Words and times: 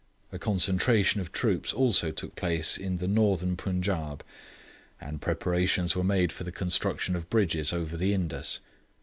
A 0.31 0.39
concentration 0.39 1.21
of 1.21 1.31
troops 1.31 1.71
also 1.73 2.09
took 2.09 2.35
place 2.35 2.75
in 2.75 2.97
the 2.97 3.07
Northern 3.07 3.55
Punjaub, 3.55 4.21
and 4.99 5.21
preparations 5.21 5.95
were 5.95 6.03
made 6.03 6.31
for 6.31 6.43
the 6.43 6.51
construction 6.51 7.15
of 7.15 7.29
bridges 7.29 7.71
over 7.71 7.95
the 7.95 8.11
Indus. 8.11 8.61